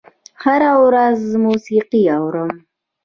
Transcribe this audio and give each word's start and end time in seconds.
هره 0.43 0.71
ورځ 0.85 1.19
موسیقي 1.45 2.03
اورم 2.17 2.51